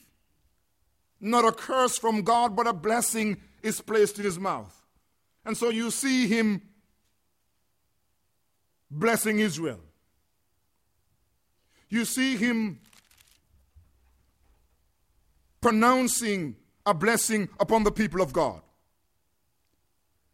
[1.19, 4.78] Not a curse from God, but a blessing is placed in his mouth.
[5.45, 6.61] And so you see him
[8.91, 9.79] blessing Israel.
[11.89, 12.79] You see him
[15.61, 18.61] pronouncing a blessing upon the people of God.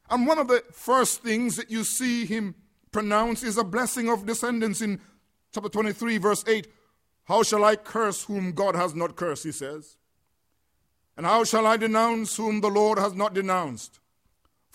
[0.09, 2.55] And one of the first things that you see him
[2.91, 5.01] pronounce is a blessing of descendants in
[5.51, 6.67] chapter 23, verse 8.
[7.25, 9.97] How shall I curse whom God has not cursed, he says.
[11.17, 13.99] And how shall I denounce whom the Lord has not denounced?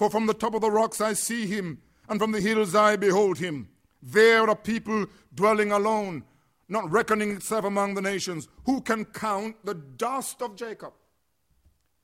[0.01, 2.97] For from the top of the rocks I see him, and from the hills I
[2.97, 3.69] behold him.
[4.03, 6.25] There are people dwelling alone,
[6.71, 8.49] not reckoning itself among the nations.
[8.65, 10.95] Who can count the dust of Jacob?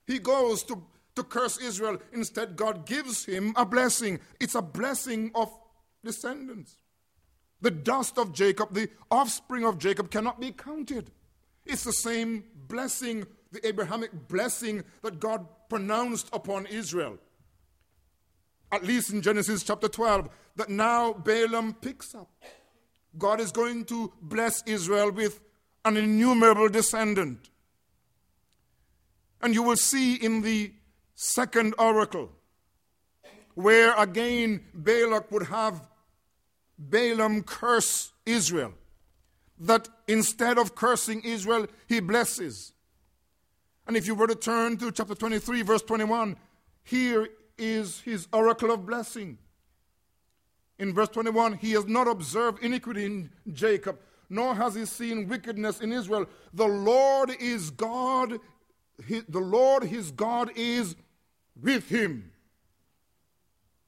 [0.07, 1.97] He goes to, to curse Israel.
[2.13, 4.21] Instead, God gives him a blessing.
[4.39, 5.51] It's a blessing of
[6.05, 6.77] descendants.
[7.63, 11.11] The dust of Jacob, the offspring of Jacob, cannot be counted.
[11.65, 17.17] It's the same blessing, the Abrahamic blessing that God pronounced upon Israel.
[18.73, 22.29] At least in Genesis chapter 12, that now Balaam picks up.
[23.19, 25.41] God is going to bless Israel with
[25.85, 27.51] an innumerable descendant.
[29.41, 30.73] And you will see in the
[31.15, 32.31] second oracle,
[33.55, 35.87] where again Balak would have
[36.79, 38.75] Balaam curse Israel,
[39.59, 42.73] that instead of cursing Israel, he blesses.
[43.87, 46.37] And if you were to turn to chapter 23, verse 21,
[46.83, 49.39] here is his oracle of blessing.
[50.79, 55.81] In verse 21, he has not observed iniquity in Jacob, nor has he seen wickedness
[55.81, 56.27] in Israel.
[56.53, 58.39] The Lord is God,
[59.09, 60.97] the Lord his God is
[61.61, 62.31] with him,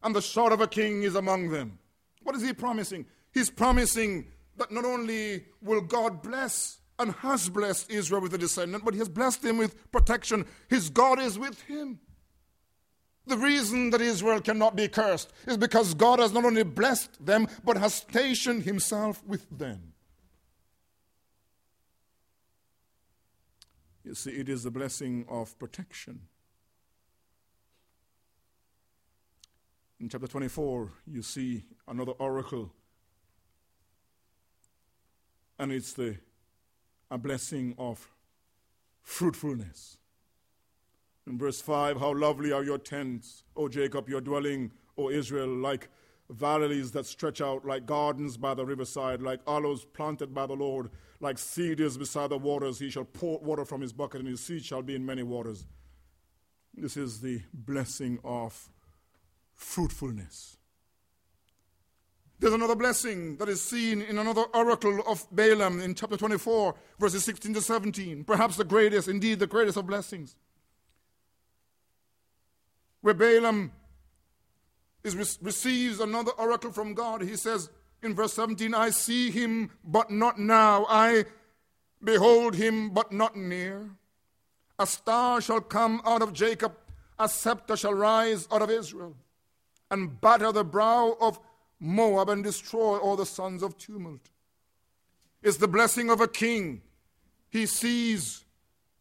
[0.03, 1.79] and the sword of a king is among them.
[2.23, 3.07] What is he promising?
[3.33, 8.85] He's promising that not only will God bless and has blessed Israel with a descendant,
[8.85, 10.47] but he has blessed him with protection.
[10.69, 12.01] His God is with him.
[13.29, 17.47] The reason that Israel cannot be cursed is because God has not only blessed them,
[17.62, 19.93] but has stationed himself with them.
[24.03, 26.21] You see, it is the blessing of protection.
[30.01, 32.73] In chapter 24, you see another oracle,
[35.59, 36.17] and it's the,
[37.11, 38.09] a blessing of
[39.03, 39.99] fruitfulness.
[41.29, 45.91] In verse 5, how lovely are your tents, O Jacob, your dwelling, O Israel, like
[46.31, 50.88] valleys that stretch out, like gardens by the riverside, like aloes planted by the Lord,
[51.21, 52.79] like cedars beside the waters.
[52.79, 55.67] He shall pour water from his bucket, and his seed shall be in many waters.
[56.73, 58.71] This is the blessing of
[59.53, 60.57] fruitfulness.
[62.38, 67.23] There's another blessing that is seen in another oracle of Balaam in chapter 24, verses
[67.25, 68.25] 16 to 17.
[68.25, 70.35] Perhaps the greatest, indeed, the greatest of blessings
[73.01, 73.73] where Balaam
[75.05, 77.23] is, receives another oracle from God.
[77.23, 77.71] He says
[78.03, 80.87] in verse 17, I see him, but not now.
[80.89, 81.25] I
[82.03, 83.91] behold him, but not near.
[84.79, 86.77] A star shall come out of Jacob,
[87.19, 89.17] a scepter shall rise out of Israel,
[89.91, 91.41] and batter the brow of
[91.81, 94.31] Moab and destroy all the sons of tumult.
[95.43, 96.83] It's the blessing of a king.
[97.49, 98.45] He sees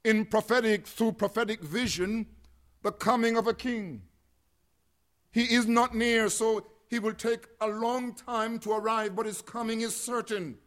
[0.04, 2.28] in prophetic, through prophetic vision,
[2.88, 4.02] the coming of a king.
[5.30, 9.42] He is not near, so he will take a long time to arrive, but his
[9.42, 10.58] coming is certain.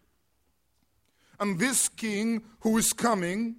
[1.39, 3.57] And this king who is coming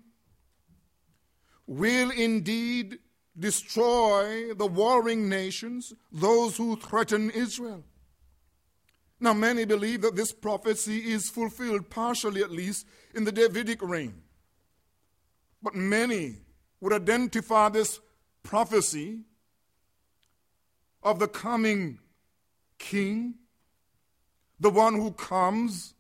[1.65, 2.99] will indeed
[3.39, 7.83] destroy the warring nations, those who threaten Israel.
[9.19, 12.85] Now, many believe that this prophecy is fulfilled, partially at least,
[13.15, 14.21] in the Davidic reign.
[15.63, 16.41] But many
[16.79, 17.99] would identify this
[18.43, 19.21] prophecy
[21.03, 21.99] of the coming
[22.77, 23.35] king,
[24.59, 25.93] the one who comes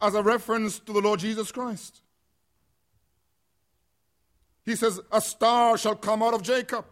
[0.00, 2.02] as a reference to the Lord Jesus Christ.
[4.64, 6.84] He says, A star shall come out of Jacob.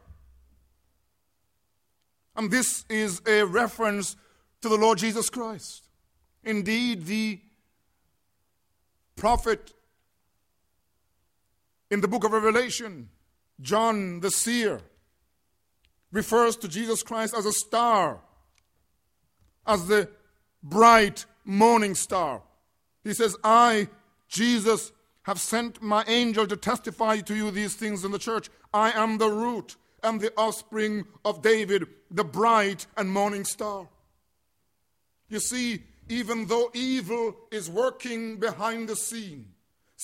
[2.37, 4.17] And this is a reference
[4.61, 5.89] to the Lord Jesus Christ.
[6.45, 7.41] Indeed, the
[9.17, 9.73] prophet
[11.91, 13.09] in the book of Revelation
[13.61, 14.81] John the seer
[16.13, 18.21] refers to Jesus Christ as a star
[19.67, 20.09] as the
[20.63, 22.43] bright morning star.
[23.03, 23.89] He says, I,
[24.29, 24.93] Jesus,
[25.23, 28.49] have sent my angel to testify to you these things in the church.
[28.73, 33.89] I am the root and the offspring of David, the bright and morning star.
[35.29, 39.54] You see, even though evil is working behind the scene,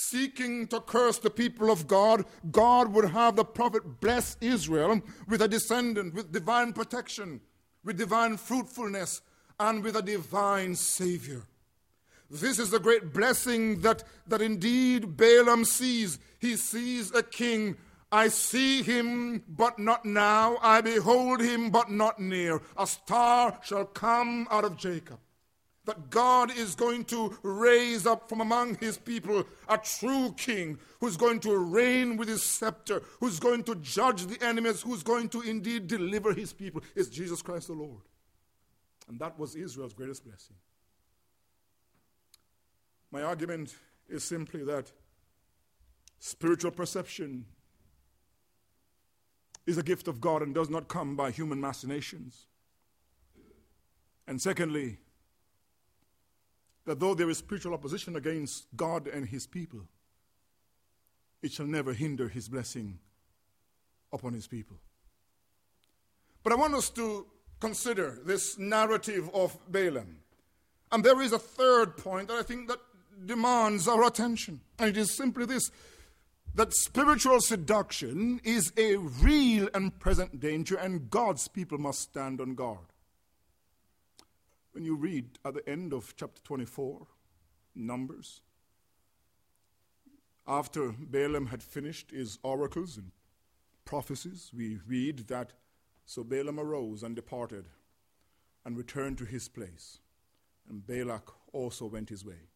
[0.01, 5.43] seeking to curse the people of God, God would have the prophet bless Israel with
[5.43, 7.41] a descendant, with divine protection,
[7.85, 9.21] with divine fruitfulness,
[9.59, 11.43] and with a divine Savior.
[12.31, 16.19] This is the great blessing that, that indeed Balaam sees.
[16.39, 17.77] He sees a king.
[18.11, 20.57] I see him, but not now.
[20.63, 22.63] I behold him, but not near.
[22.79, 25.19] A star shall come out of Jacob
[25.87, 31.17] that God is going to raise up from among his people a true king who's
[31.17, 35.41] going to reign with his scepter, who's going to judge the enemies, who's going to
[35.41, 38.03] indeed deliver his people, is Jesus Christ the Lord.
[39.09, 40.57] And that was Israel's greatest blessing.
[43.11, 43.75] My argument
[44.09, 44.93] is simply that
[46.19, 47.47] spiritual perception
[49.67, 52.47] is a gift of God and does not come by human machinations.
[54.27, 54.99] And secondly,
[56.91, 59.83] that though there is spiritual opposition against God and his people,
[61.41, 62.99] it shall never hinder his blessing
[64.13, 64.77] upon his people.
[66.43, 67.29] But I want us to
[67.61, 70.17] consider this narrative of Balaam.
[70.91, 72.81] And there is a third point that I think that
[73.25, 74.61] demands our attention.
[74.77, 75.71] And it is simply this
[76.57, 82.57] that spiritual seduction is a real and present danger, and God's people must stand on
[82.57, 82.90] guard.
[84.73, 87.07] When you read at the end of chapter 24,
[87.75, 88.43] Numbers,
[90.47, 93.11] after Balaam had finished his oracles and
[93.85, 95.53] prophecies, we read that
[96.07, 97.67] so Balaam arose and departed
[98.65, 99.99] and returned to his place,
[100.69, 102.49] and Balak also went his way.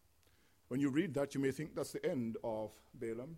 [0.67, 3.37] When you read that, you may think that's the end of Balaam.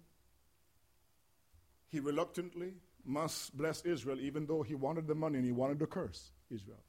[1.87, 2.73] He reluctantly
[3.05, 6.83] must bless Israel, even though he wanted the money and he wanted to curse Israel.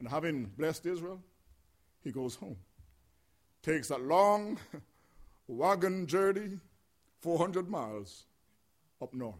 [0.00, 1.20] And having blessed Israel,
[2.02, 2.56] he goes home.
[3.62, 4.58] Takes that long
[5.46, 6.58] wagon journey,
[7.20, 8.24] 400 miles
[9.00, 9.34] up north.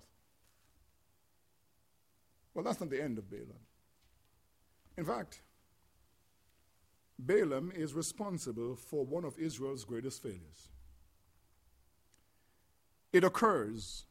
[2.54, 3.64] Well, that's not the end of Balaam.
[4.98, 5.40] In fact,
[7.18, 10.68] Balaam is responsible for one of Israel's greatest failures.
[13.12, 14.04] It occurs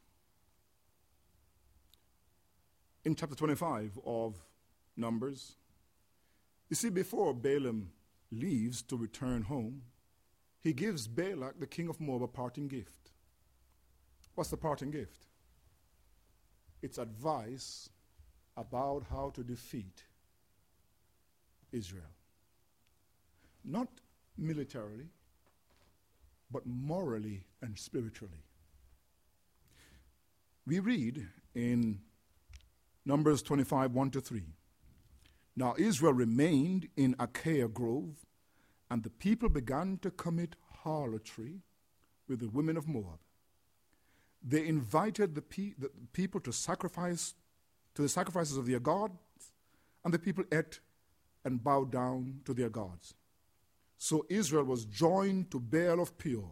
[3.05, 4.35] in chapter 25 of
[4.97, 5.55] Numbers,
[6.69, 7.91] you see, before Balaam
[8.31, 9.81] leaves to return home,
[10.59, 13.11] he gives Balak, the king of Moab, a parting gift.
[14.35, 15.25] What's the parting gift?
[16.81, 17.89] It's advice
[18.55, 20.03] about how to defeat
[21.71, 22.03] Israel.
[23.63, 23.87] Not
[24.37, 25.07] militarily,
[26.51, 28.43] but morally and spiritually.
[30.65, 31.99] We read in
[33.05, 34.43] Numbers 25 1 to 3.
[35.55, 38.25] Now Israel remained in Acacia Grove,
[38.89, 41.61] and the people began to commit harlotry
[42.27, 43.19] with the women of Moab.
[44.41, 47.33] They invited the, pe- the people to sacrifice
[47.95, 49.13] to the sacrifices of their gods,
[50.05, 50.79] and the people ate
[51.43, 53.13] and bowed down to their gods.
[53.97, 56.51] So Israel was joined to Baal of Peor,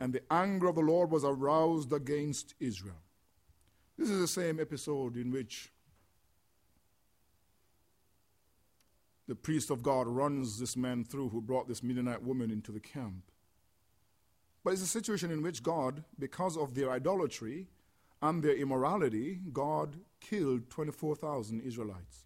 [0.00, 3.02] and the anger of the Lord was aroused against Israel.
[3.98, 5.70] This is the same episode in which
[9.26, 12.80] the priest of God runs this man through who brought this Midianite woman into the
[12.80, 13.30] camp.
[14.62, 17.68] But it's a situation in which God, because of their idolatry
[18.22, 22.24] and their immorality, God killed 24,000 Israelites.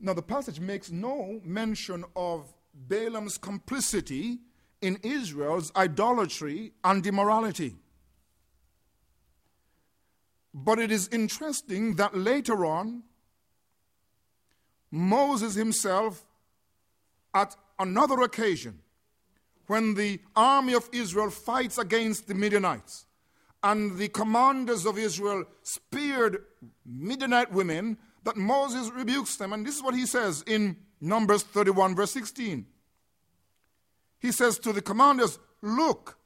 [0.00, 4.38] Now, the passage makes no mention of Balaam's complicity
[4.80, 7.76] in Israel's idolatry and immorality.
[10.52, 13.04] But it is interesting that later on,
[14.92, 16.24] Moses himself,
[17.34, 18.78] at another occasion,
[19.66, 23.06] when the army of Israel fights against the Midianites,
[23.62, 26.44] and the commanders of Israel speared
[26.84, 29.52] Midianite women, that Moses rebukes them.
[29.52, 32.66] And this is what he says in Numbers 31, verse 16.
[34.20, 36.18] He says to the commanders, Look,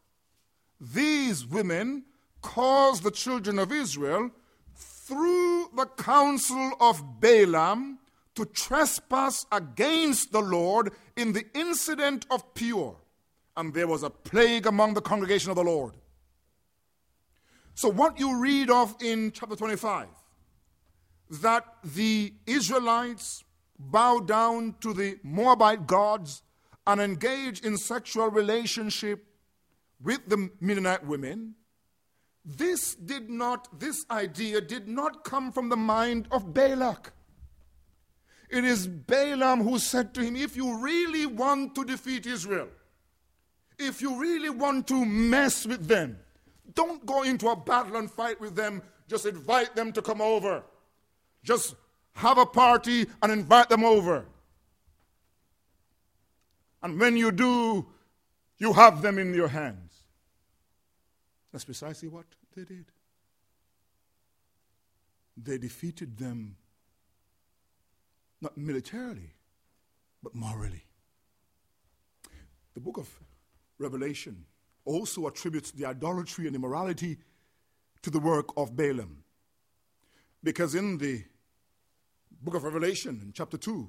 [0.80, 2.04] these women
[2.42, 4.30] caused the children of Israel
[4.74, 7.98] through the counsel of Balaam
[8.36, 12.96] to trespass against the Lord in the incident of Peor.
[13.56, 15.94] And there was a plague among the congregation of the Lord.
[17.74, 20.08] So, what you read of in chapter 25,
[21.42, 23.44] that the Israelites
[23.78, 26.42] bow down to the Moabite gods,
[26.86, 29.24] and engage in sexual relationship
[30.02, 31.54] with the Midianite women,
[32.44, 37.12] this did not, this idea did not come from the mind of Balak.
[38.48, 42.68] It is Balaam who said to him, If you really want to defeat Israel,
[43.78, 46.18] if you really want to mess with them,
[46.74, 48.82] don't go into a battle and fight with them.
[49.08, 50.62] Just invite them to come over.
[51.42, 51.74] Just
[52.14, 54.26] have a party and invite them over.
[56.82, 57.86] And when you do,
[58.58, 59.92] you have them in your hands.
[61.52, 62.86] That's precisely what they did.
[65.36, 66.56] They defeated them
[68.40, 69.32] not militarily,
[70.22, 70.84] but morally.
[72.74, 73.08] The book of
[73.78, 74.44] Revelation
[74.84, 77.18] also attributes the idolatry and immorality
[78.02, 79.24] to the work of Balaam.
[80.42, 81.24] Because in the
[82.42, 83.88] book of Revelation, in chapter 2,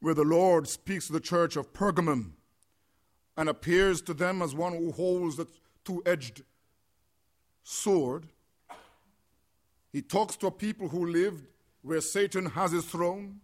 [0.00, 2.32] where the Lord speaks to the church of Pergamum
[3.36, 5.46] and appears to them as one who holds the
[5.84, 6.42] two edged
[7.62, 8.26] sword,
[9.92, 11.46] he talks to a people who lived
[11.84, 13.40] where Satan has his throne,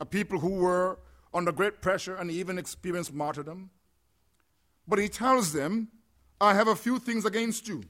[0.00, 1.00] a people who were
[1.34, 3.70] under great pressure and even experienced martyrdom.
[4.86, 5.88] But he tells them,
[6.40, 7.82] I have a few things against you,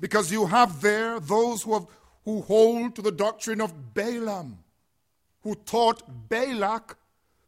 [0.00, 1.86] because you have there those who, have,
[2.24, 4.58] who hold to the doctrine of Balaam,
[5.42, 6.96] who taught Balak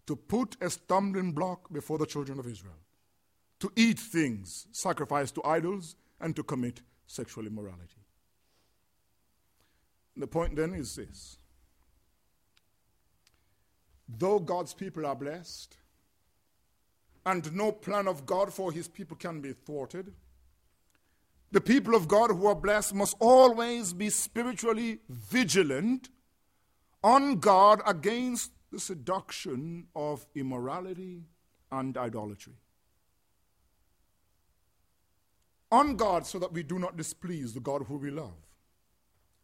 [0.06, 2.80] to put a stumbling block before the children of Israel,
[3.60, 7.96] to eat things sacrificed to idols, and to commit sexual immorality.
[10.16, 11.38] The point then is this
[14.18, 15.76] though God's people are blessed,
[17.24, 20.12] and no plan of God for his people can be thwarted.
[21.52, 26.08] The people of God who are blessed must always be spiritually vigilant
[27.04, 31.24] on God against the seduction of immorality
[31.70, 32.54] and idolatry.
[35.70, 38.32] On God so that we do not displease the God who we love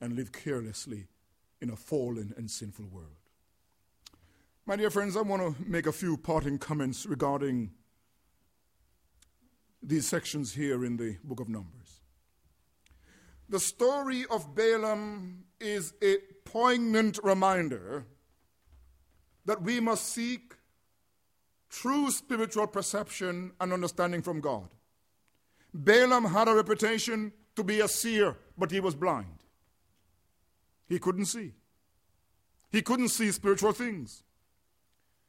[0.01, 1.09] and live carelessly
[1.61, 3.18] in a fallen and sinful world.
[4.69, 7.71] My dear friends, I want to make a few parting comments regarding
[9.83, 12.03] these sections here in the book of Numbers.
[13.49, 18.05] The story of Balaam is a poignant reminder
[19.47, 20.53] that we must seek
[21.71, 24.69] true spiritual perception and understanding from God.
[25.73, 29.39] Balaam had a reputation to be a seer, but he was blind.
[30.91, 31.55] He couldn't see.
[32.71, 34.25] He couldn't see spiritual things.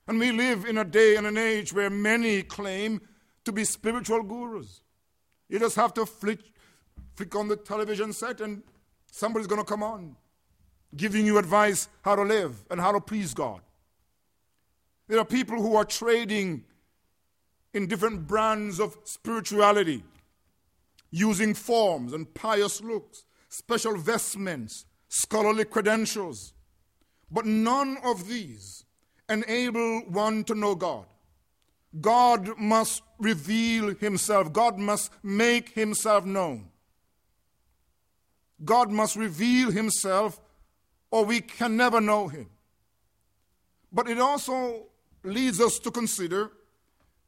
[0.10, 3.00] And we live in a day and an age where many claim
[3.46, 4.82] to be spiritual gurus.
[5.48, 6.40] You just have to flick,
[7.16, 8.64] flick on the television set and
[9.12, 10.18] somebody's going to come on
[10.96, 13.62] giving you advice how to live and how to please God.
[15.08, 16.64] There are people who are trading
[17.74, 20.04] in different brands of spirituality,
[21.12, 26.54] using forms and pious looks, special vestments, scholarly credentials.
[27.32, 28.86] But none of these
[29.30, 31.06] enable one to know God.
[32.00, 36.70] God must reveal himself, God must make himself known.
[38.64, 40.40] God must reveal himself,
[41.12, 42.50] or we can never know him.
[43.92, 44.88] But it also
[45.24, 46.52] leads us to consider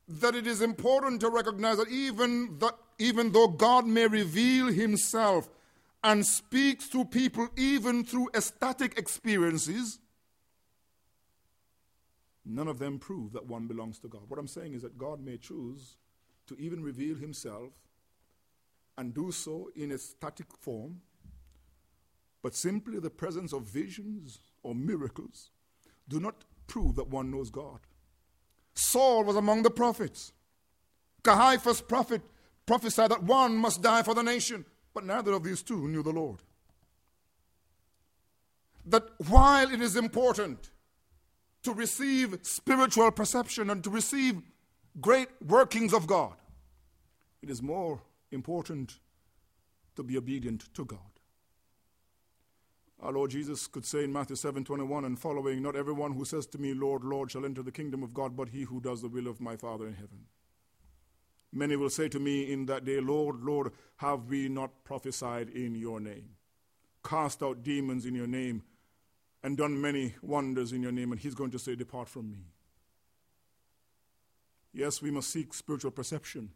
[0.07, 5.49] that it is important to recognize that even, that even though God may reveal himself
[6.03, 9.99] and speaks to people even through ecstatic experiences,
[12.53, 14.23] None of them prove that one belongs to God.
[14.27, 15.95] What I'm saying is that God may choose
[16.47, 17.71] to even reveal himself
[18.97, 20.99] and do so in a static form,
[22.43, 25.51] but simply the presence of visions or miracles
[26.09, 27.79] do not prove that one knows God.
[28.73, 30.33] Saul was among the prophets.
[31.23, 32.21] Caiaphas prophet
[32.65, 36.11] prophesied that one must die for the nation, but neither of these two knew the
[36.11, 36.41] Lord.
[38.85, 40.69] That while it is important
[41.63, 44.41] to receive spiritual perception and to receive
[44.99, 46.33] great workings of God,
[47.41, 48.01] it is more
[48.31, 48.99] important
[49.95, 50.99] to be obedient to God.
[53.01, 56.45] Our Lord Jesus could say in Matthew 7 21 and following, Not everyone who says
[56.47, 59.07] to me, Lord, Lord, shall enter the kingdom of God, but he who does the
[59.09, 60.27] will of my Father in heaven.
[61.51, 65.75] Many will say to me in that day, Lord, Lord, have we not prophesied in
[65.75, 66.29] your name,
[67.03, 68.61] cast out demons in your name,
[69.43, 72.45] and done many wonders in your name, and he's going to say, Depart from me.
[74.73, 76.49] Yes, we must seek spiritual perception.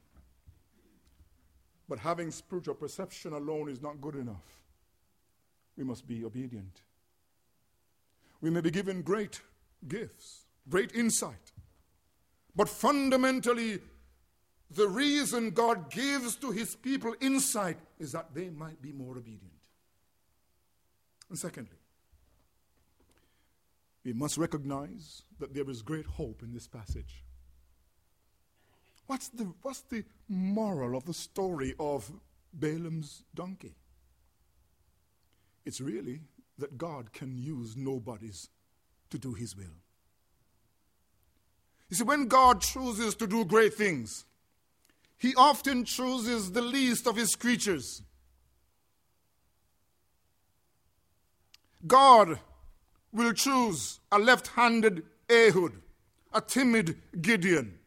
[1.87, 4.43] But having spiritual perception alone is not good enough.
[5.77, 6.81] We must be obedient.
[8.41, 9.41] We may be given great
[9.87, 11.51] gifts, great insight.
[12.55, 13.79] But fundamentally,
[14.71, 19.51] the reason God gives to his people insight is that they might be more obedient.
[21.29, 21.77] And secondly,
[24.05, 27.23] we must recognize that there is great hope in this passage.
[29.07, 32.11] What's the, what's the moral of the story of
[32.53, 33.75] Balaam's donkey?
[35.65, 36.21] It's really
[36.59, 38.49] that God can use nobodies
[39.09, 39.81] to do his will.
[41.89, 44.25] You see, when God chooses to do great things,
[45.17, 48.03] he often chooses the least of his creatures.
[51.87, 52.39] God
[53.15, 55.71] will choose a left handed Ehud,
[56.33, 57.79] a timid Gideon.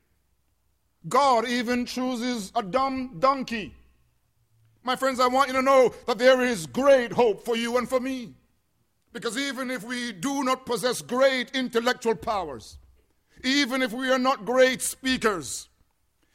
[1.06, 3.74] God even chooses a dumb donkey.
[4.82, 7.88] My friends, I want you to know that there is great hope for you and
[7.88, 8.34] for me.
[9.12, 12.78] Because even if we do not possess great intellectual powers,
[13.44, 15.67] even if we are not great speakers,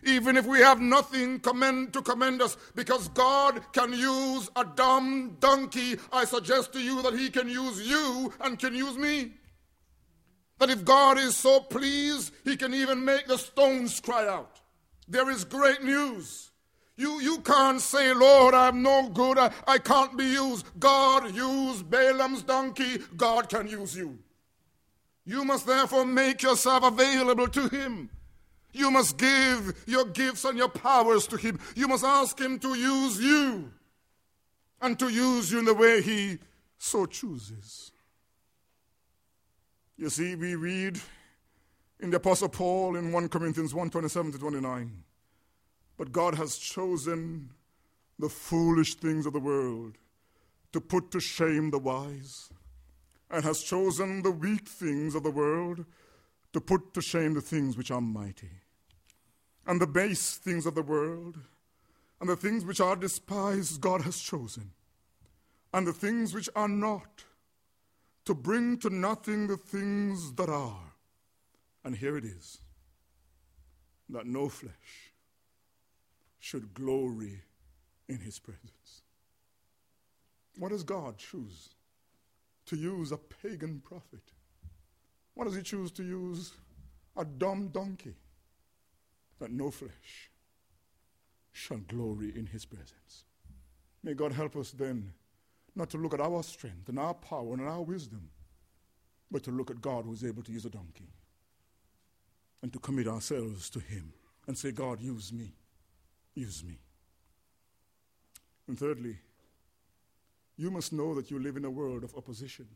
[0.05, 5.37] even if we have nothing commend, to commend us, because God can use a dumb
[5.39, 9.33] donkey, I suggest to you that He can use you and can use me.
[10.59, 14.59] That if God is so pleased, He can even make the stones cry out.
[15.07, 16.51] There is great news.
[16.95, 20.65] You, you can't say, Lord, I'm no good, I, I can't be used.
[20.79, 24.19] God used Balaam's donkey, God can use you.
[25.25, 28.09] You must therefore make yourself available to Him.
[28.73, 31.59] You must give your gifts and your powers to Him.
[31.75, 33.71] You must ask Him to use you
[34.81, 36.39] and to use you in the way He
[36.79, 37.91] so chooses.
[39.95, 40.99] You see, we read
[41.99, 45.03] in the Apostle Paul in 1 Corinthians 1 27 to 29.
[45.95, 47.51] But God has chosen
[48.17, 49.97] the foolish things of the world
[50.71, 52.49] to put to shame the wise,
[53.29, 55.85] and has chosen the weak things of the world
[56.51, 58.62] to put to shame the things which are mighty
[59.65, 61.37] and the base things of the world,
[62.19, 64.71] and the things which are despised, God has chosen,
[65.73, 67.23] and the things which are not,
[68.25, 70.93] to bring to nothing the things that are.
[71.83, 72.59] And here it is
[74.09, 75.11] that no flesh
[76.39, 77.41] should glory
[78.07, 79.01] in his presence.
[80.57, 81.69] What does God choose?
[82.67, 84.23] To use a pagan prophet.
[85.33, 86.53] What does he choose to use?
[87.17, 88.15] A dumb donkey
[89.43, 90.31] that no flesh
[91.51, 93.25] shall glory in his presence.
[94.01, 95.11] May God help us then
[95.75, 98.29] not to look at our strength and our power and our wisdom,
[99.29, 101.09] but to look at God who is able to use a donkey
[102.61, 104.13] and to commit ourselves to him
[104.47, 105.51] and say, God, use me.
[106.35, 106.79] Use me.
[108.69, 109.17] And thirdly,
[110.55, 112.67] you must know that you live in a world of opposition.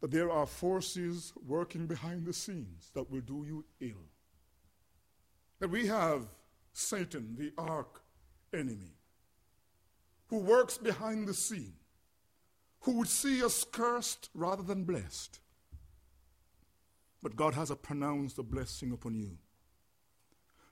[0.00, 4.15] That there are forces working behind the scenes that will do you ill.
[5.58, 6.26] That we have
[6.72, 7.86] Satan, the arch
[8.52, 8.94] enemy,
[10.28, 11.74] who works behind the scene,
[12.80, 15.40] who would see us cursed rather than blessed.
[17.22, 19.38] But God has pronounced a blessing upon you.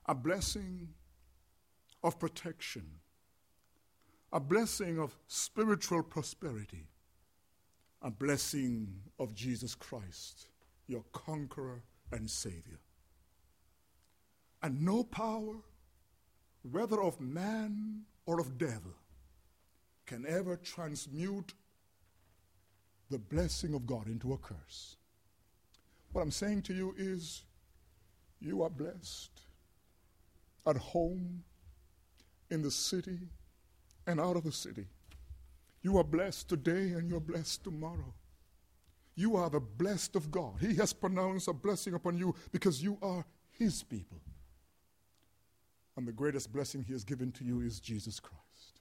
[0.06, 0.88] A blessing
[2.02, 2.84] of protection,
[4.30, 6.88] a blessing of spiritual prosperity,
[8.02, 10.48] a blessing of Jesus Christ,
[10.86, 11.82] your conqueror
[12.12, 12.80] and Savior
[14.64, 15.56] and no power,
[16.62, 18.94] whether of man or of devil,
[20.06, 21.52] can ever transmute
[23.10, 24.96] the blessing of God into a curse.
[26.12, 27.42] What I'm saying to you is
[28.40, 29.32] you are blessed
[30.66, 31.44] at home,
[32.50, 33.18] in the city,
[34.06, 34.86] and out of the city.
[35.82, 38.14] You are blessed today and you're blessed tomorrow.
[39.14, 40.54] You are the blessed of God.
[40.58, 44.22] He has pronounced a blessing upon you because you are His people.
[45.96, 48.80] And the greatest blessing He has given to you is Jesus Christ.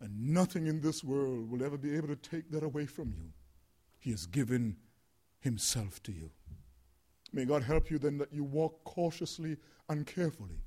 [0.00, 3.32] And nothing in this world will ever be able to take that away from you.
[3.98, 4.76] He has given
[5.40, 6.30] Himself to you.
[7.32, 9.56] May God help you then that you walk cautiously
[9.88, 10.60] and carefully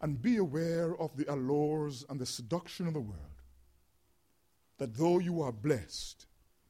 [0.00, 3.18] and be aware of the allures and the seduction of the world.
[4.78, 6.26] That though you are blessed,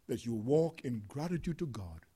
[0.08, 2.06] that you walk in gratitude to God,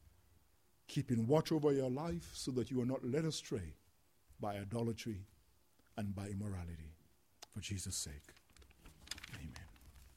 [0.88, 3.74] keeping watch over your life so that you are not led astray
[4.41, 5.26] by idolatry
[5.97, 6.95] and by immorality.
[7.53, 8.35] For Jesus' sake.